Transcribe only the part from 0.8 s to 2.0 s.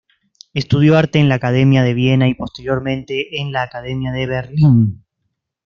arte en la Academia de